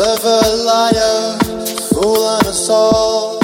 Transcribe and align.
Clever 0.00 0.40
liar, 0.64 1.38
fooling 1.92 2.46
us 2.48 2.70
all. 2.70 3.38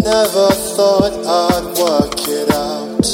Never 0.00 0.48
thought 0.72 1.12
I'd 1.12 1.66
work 1.76 2.16
it 2.26 2.50
out. 2.50 3.04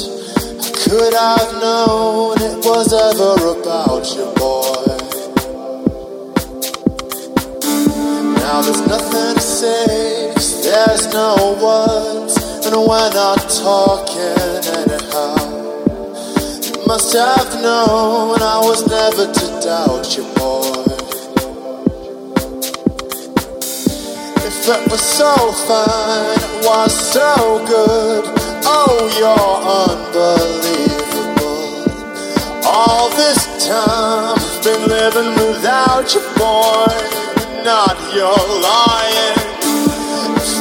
How 0.63 0.71
could 0.79 1.13
I've 1.13 1.53
known 1.59 2.37
it 2.39 2.63
was 2.63 2.93
ever 2.93 3.59
about 3.59 4.05
you, 4.15 4.31
boy? 4.39 4.95
Now 8.39 8.61
there's 8.61 8.87
nothing 8.87 9.35
to 9.35 9.41
say, 9.41 10.33
there's 10.63 11.11
no 11.11 11.59
words, 11.61 12.37
and 12.65 12.77
we're 12.77 13.11
not 13.11 13.43
talking 13.59 14.63
anyhow. 14.79 15.35
You 16.63 16.87
must 16.87 17.11
have 17.11 17.61
known 17.61 18.41
I 18.41 18.61
was 18.63 18.87
never 18.87 19.33
to 19.33 19.59
doubt 19.61 20.15
you, 20.15 20.34
it 24.67 24.89
was 24.89 25.01
so 25.01 25.35
fine, 25.67 26.41
was 26.65 26.91
so 27.13 27.63
good. 27.67 28.23
Oh, 28.65 29.05
you're 29.13 29.57
unbelievable. 29.93 31.05
All 32.65 33.09
this 33.11 33.45
time, 33.67 34.39
I've 34.39 34.63
been 34.63 34.87
living 34.89 35.35
without 35.37 36.13
you, 36.15 36.21
boy. 36.33 36.89
Not 37.63 37.95
your 38.13 38.33
lying. 38.65 39.37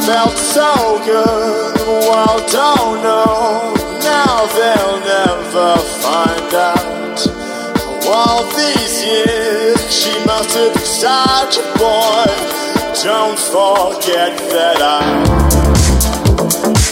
Felt 0.04 0.36
so 0.36 1.00
good, 1.06 1.80
world 2.04 2.44
don't 2.52 3.02
know. 3.02 3.72
Now 4.04 4.46
they'll 4.52 5.00
never 5.00 5.78
find 6.04 6.52
out. 6.52 7.26
All 8.06 8.44
these 8.52 9.02
years, 9.02 9.80
she 9.90 10.12
must 10.26 10.54
have 10.54 10.76
boy. 10.76 11.53
Don't 13.04 13.38
forget 13.38 14.38
that 14.48 14.80
I. 14.80 16.83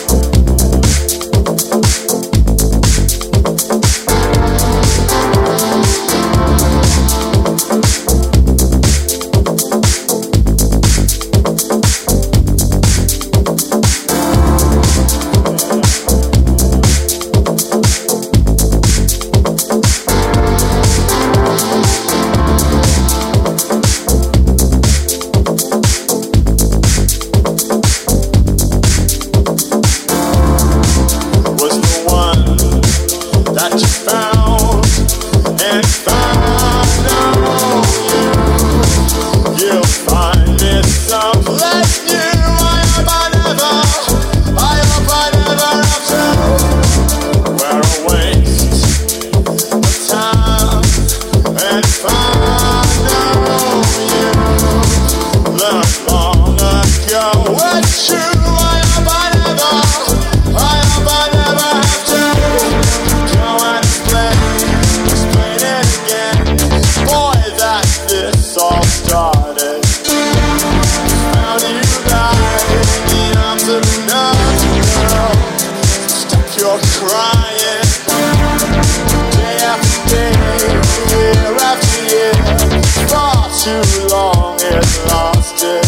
too 83.62 84.08
long 84.08 84.60
and 84.60 84.84
lost 85.06 85.62
it. 85.62 85.84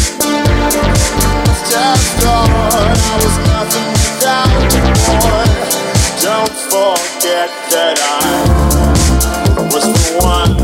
Just 1.69 2.23
I 2.23 3.19
was 3.19 3.37
nothing 3.51 3.91
without. 3.91 4.63
Don't 6.23 6.57
forget 6.71 7.51
that 7.73 7.99
I 7.99 9.61
was 9.73 9.87
the 9.93 10.25
one. 10.25 10.64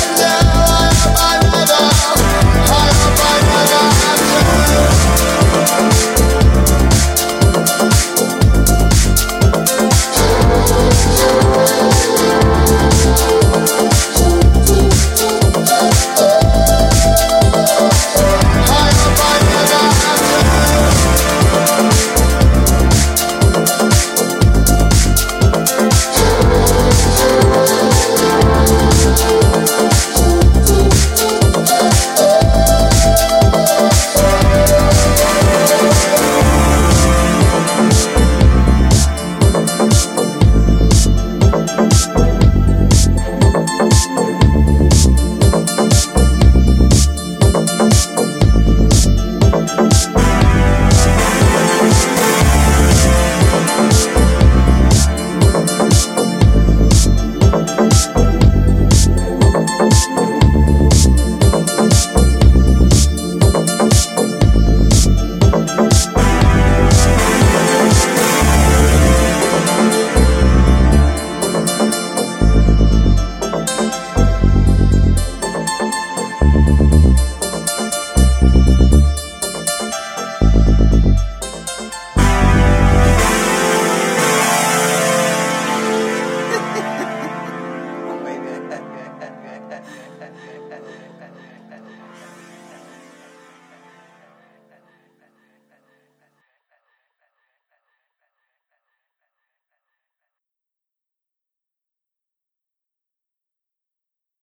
love. 0.00 0.49